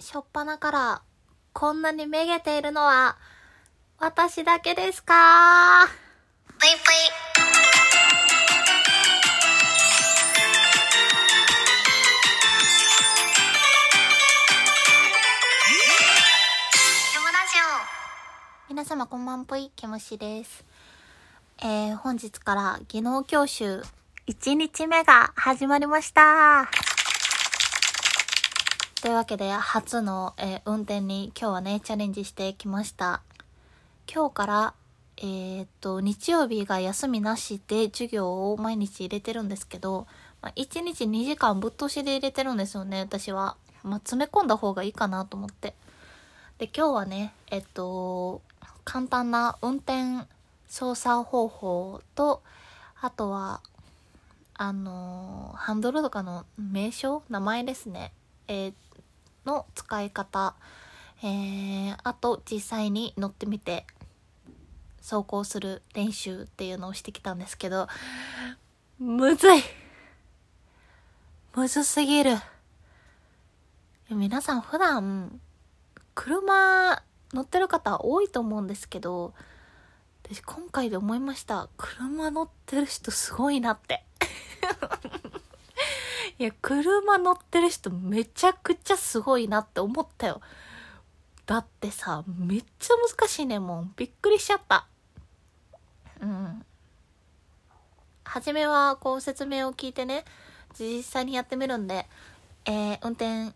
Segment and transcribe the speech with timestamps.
[0.00, 1.02] しょっぱなから
[1.52, 3.16] こんなにめげているのは
[3.98, 5.86] 私だけですか？
[6.58, 6.80] ぷいぷい。
[18.68, 20.64] 皆様こんばんぽい、けむしです。
[21.62, 23.82] えー、本日から技能教習
[24.26, 26.68] 1日目が始まりました。
[29.04, 33.20] というわけで、初の、えー運転に今日はね、チャレンジしてきました。
[34.10, 34.74] 今日から、
[35.18, 40.06] えーっと、日曜日が休みなしで授業を毎日入れてるんですけど、
[40.40, 43.58] まあ、1日2時間ぶっ通しで入れてるんですよね、私は。
[43.82, 45.74] まあ、詰め込んだ方がいいかなと思って。
[46.56, 48.40] で今日はねえっと
[48.86, 50.26] 簡単な運転
[50.66, 52.42] 操作方法と
[53.02, 53.60] あとは
[54.54, 58.14] あのハンドルとかの名称名前ですね、
[58.48, 58.74] えー
[59.46, 60.54] の使い方、
[61.22, 63.86] えーあと実際に乗ってみて
[65.00, 67.88] 走行する練習っていうのをしてきたんですけど
[68.98, 69.62] むずい。
[71.54, 72.36] むずすぎる。
[74.10, 75.40] 皆さん普段
[76.14, 79.34] 車乗ってる方多いと思うんですけど
[80.24, 81.68] 私今回で思いました。
[81.76, 84.04] 車乗ってる人すごいなって。
[86.38, 90.40] いや車乗ってる人めちゃくちゃすごいなって思ったよ。
[91.46, 94.86] だってさめっちゃ難しいねもうびっくりしちゃった。
[96.20, 96.64] うん。
[98.24, 100.24] 初めはこう説明を聞いてね
[100.78, 102.06] 実際にやってみるんで
[102.66, 103.54] えー、運転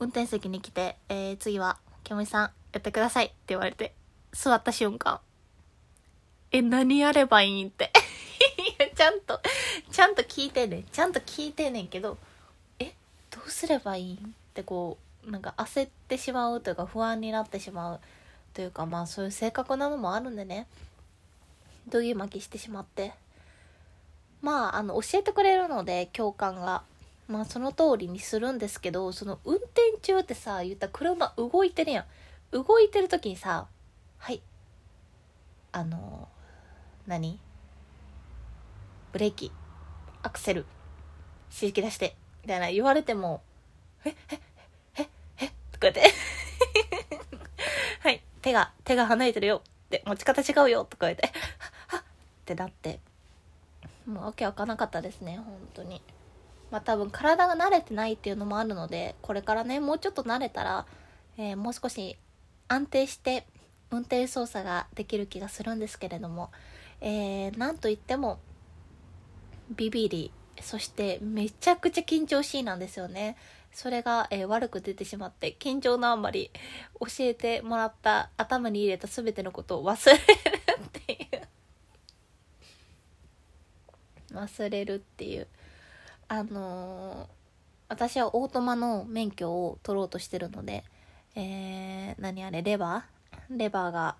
[0.00, 3.94] 運転席に来て、えー、次は、けむりさん、やってくださいって言われて、
[4.32, 5.20] 座った瞬間、
[6.50, 7.92] え、何やればいいんって。
[9.90, 10.84] ちゃんと、聞いてね。
[10.92, 12.16] ちゃんと聞いてねんけど、
[12.78, 12.94] え、
[13.30, 14.18] どうすればいいんっ
[14.54, 18.00] てこう、なんか焦ってしまうというか不安になってしまう
[18.54, 20.66] というか、まあそういう性格なのもあるんでね、
[21.88, 23.12] どぎまきしてしまって。
[24.40, 26.82] まあ、あの、教えてくれるので、教官が。
[27.30, 32.04] まあその通りにするんですけどその運転中ってさ言ったら車動いてるやん
[32.50, 33.68] 動いてる時にさ
[34.18, 34.42] はい
[35.70, 36.26] あの
[37.06, 37.38] 何？
[39.12, 39.52] ブレーキ
[40.22, 40.66] アクセル
[41.60, 43.42] 指揮出してみたいな言われても
[44.04, 44.40] ええ
[44.98, 45.08] え
[45.40, 46.02] えとか言って。
[48.00, 49.62] はい手が手が離れてるよ。
[49.86, 50.84] って持ち方違うよ。
[50.84, 51.32] とか言って。
[51.88, 52.04] はっっ
[52.44, 53.00] てなって。
[54.06, 55.36] もうわけわかんなかったですね。
[55.36, 56.00] 本当に。
[56.70, 60.86] まあ多分体が慣れてないっていうのもあるのでこれからねもうちょっと慣れたら、
[61.36, 62.16] えーもう少し
[62.68, 63.46] 安定して
[63.90, 66.50] 運転操作ができる気がするんですけれども、
[67.00, 68.38] えーなんといっても
[69.70, 73.36] ビビりそしてめちゃくちゃ緊張しいなんですよね。
[73.72, 76.50] それが、えー悪く出てしまって緊張のあんまり
[76.98, 81.16] 教えてもらった頭に入れた全てのことを忘れるってい
[84.32, 84.34] う。
[84.36, 85.46] 忘れるっていう。
[86.28, 87.40] あのー
[87.88, 90.84] 私はオートマの免許を取ろうとしてるので、
[91.34, 93.58] えー、何あれ、レバー？
[93.58, 94.14] レバーが、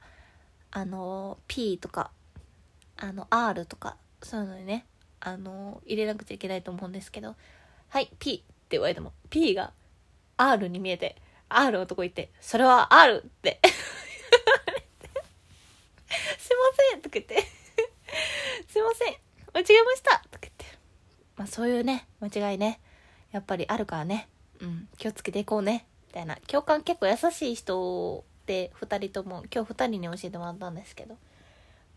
[0.72, 2.11] あのー P とか、
[2.97, 4.87] あの、R とか、そういうのにね、
[5.20, 7.36] あの入れなくちゃいけないと思うんですけど、
[7.88, 9.72] はい、P って言われても、P が
[10.36, 11.16] R に見えて、
[11.48, 13.60] R のとこ行って、それは R って、
[16.38, 17.42] すいませんとか言って、
[18.69, 19.14] すいません、
[19.53, 20.64] 間違えましたとか言って。
[21.37, 22.81] まあそういうね、間違いね、
[23.32, 24.28] やっぱりあるからね、
[24.60, 26.37] うん、気をつけていこうね、みたいな。
[26.47, 31.14] 教官結構優しい人で、二人とも、今日二人に教えてもらったんですけど、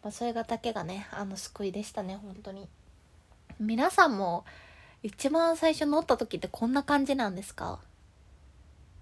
[0.02, 2.68] まあそれがだけがね、あの、救いでしたね、本当に。
[3.64, 4.44] 皆さんも、
[5.04, 7.80] 一番最初乗った時ってこんな感じなんですか？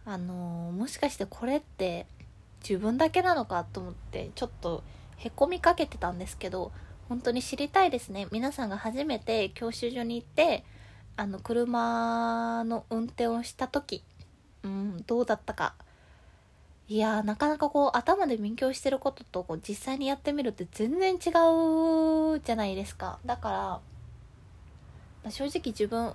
[0.06, 2.08] あのもしかしてこれって
[2.68, 4.84] 自分だけなのかと思ってちょっと
[5.18, 6.72] へこみかけてたんですけど
[7.08, 8.28] 本当に知りたいですね。
[8.32, 10.64] 皆さんが初めて教習所に行って
[11.18, 14.04] あの車の運転をした時
[14.64, 15.76] うんどうだったか。
[16.88, 21.30] いやなかなかこう頭で勉強してることとこう実際にやってみるって全然違
[22.36, 23.20] うじゃないですか。
[23.24, 23.80] だから、
[25.24, 26.14] まあ正直自分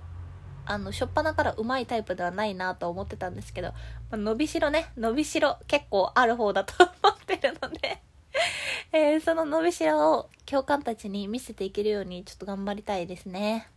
[0.69, 3.73] あの、しょっぱなから上手いタイプではないなと思ってたんですけど、ま
[4.11, 8.01] あ、伸びしろね、伸びしろ結構ある方だと思ってるので、
[8.91, 13.69] えーその伸びしろを教官たちに見せていけるようにちょっと頑張りたいですね。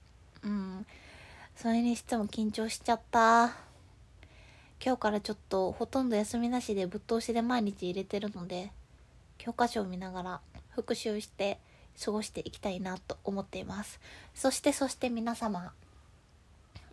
[0.42, 0.86] うん。
[1.54, 3.52] それにしても緊張しちゃった。
[4.84, 8.72] 今日からちょっとほとんど休みなしでぶっ通しで毎日入れてるので、
[9.38, 10.40] 教科書を見ながら
[10.70, 11.60] 復習して
[12.02, 14.00] 過ごしていきたいなと思っています。
[14.34, 15.72] そしてそして皆様、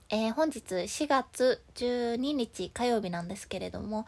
[0.09, 4.05] えー本日4月12日火曜日なんですけれども、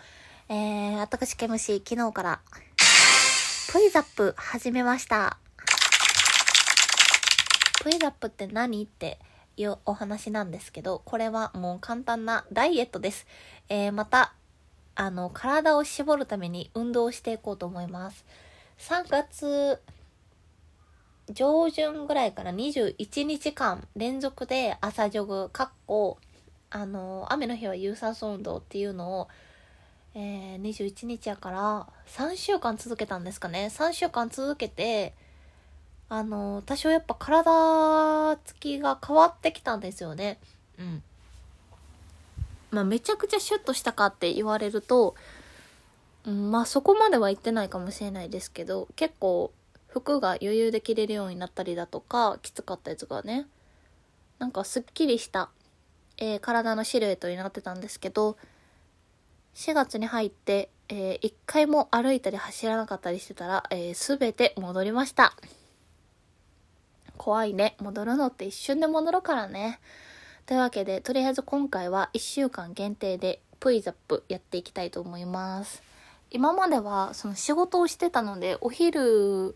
[0.49, 2.39] えー、私 KMC 昨日から、
[3.71, 5.37] プイザップ始めました。
[7.83, 9.19] プイザップって何って
[9.57, 13.27] いうお話なんですけど、これはもう簡単なダイエットです。
[13.69, 14.33] えー、また、
[14.95, 18.25] あの、体を絞るために運動していこうと思います。
[18.79, 19.79] 3月
[21.31, 26.17] 上旬ぐらいから21日間連続で朝ジョグ、かっこ、
[26.71, 29.27] あの、雨の日は有酸素運動っていうのを、
[30.15, 33.69] えー、21日やから3週間続けたんですかね。
[33.71, 35.13] 3週間続けて、
[36.09, 40.39] あの、多少やっぱ体つきが変わってきたんですよね。
[40.79, 41.03] うん。
[42.71, 45.15] まあ、めちゃくちゃシュッとしたかって言われると、
[46.25, 49.51] うんまあそこまでは言ってないかもしれないですけど、結構
[49.89, 53.47] 服が余裕で着れるようになったりだとか、きつかったやつがね、
[54.37, 55.49] なんかすっきりした、
[56.17, 58.37] えー体のシルエットになってたんですけど、
[59.55, 65.35] 4月に入って、えー一回も歩いたり走らなかったりしてたら、えー、全て戻りました。
[67.17, 67.75] 怖いね。
[67.79, 69.79] 戻るのって一瞬で戻るからね。
[70.45, 75.83] というわけで、とりあえず今回は1週間限定で、プイザップやっていきたいと思います。
[76.31, 79.55] 今までは、その仕事をしてたので、お昼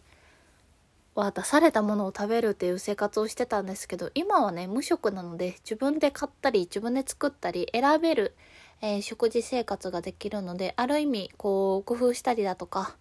[1.15, 8.35] は出されたものを食べるっていう生活をしてたんですけど、今はね、無職なので、自分で買ったり、自分で作ったり、選べる、
[8.81, 12.95] えー食事生活ができるので、ある意味、こう、工夫したりだとか、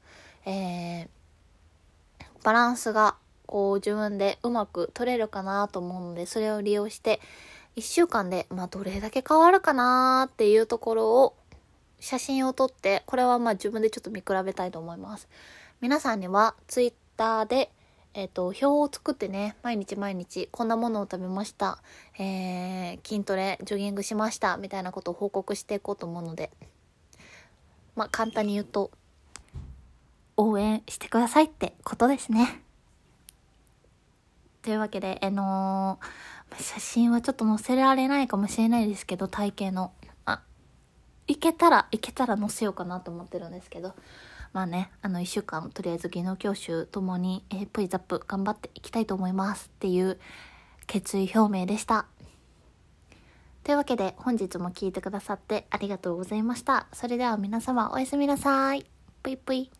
[0.44, 1.08] えー
[2.42, 3.16] バランスが
[3.46, 7.20] こう自分でうまく取れるかなと思うので、それを利用して、
[7.76, 11.36] 1週間で、まあどれだけ変わるかなっていうところを
[12.00, 15.28] 写真を撮って、これはまあ自分でちょっと見比べたいと思います。
[15.80, 17.70] 皆さんにはツイッターで、
[18.14, 21.78] えっ、と、表を作ってね、毎日毎日こんなものを食べました。
[22.18, 24.56] えー、筋トレ、ジョギングしました。
[24.56, 26.50] みたいなことを報告していこうと思うので、
[27.96, 28.90] まあ簡単に言うと、
[30.36, 32.62] 応援してくださいってことですね。
[34.62, 36.06] というわけで、あのー
[36.60, 39.92] 写真はちょっと載せられないかもしれないですけど、体型の。
[40.24, 40.42] あ、
[41.26, 43.94] いけたら、いけたら載せようかなと思ってるんですけど。
[44.52, 50.18] まあね、あの、1週間、とりあえず技能教習ともに、えー、プイザップ頑張っていきたいと思いますっていう
[50.86, 52.06] 決意表明でした。
[53.64, 56.86] というわけで、本日も聞いてくださってありがとうございました。
[56.92, 58.84] それでは皆様、おやすみなさい。
[59.22, 59.70] ぷいぷい。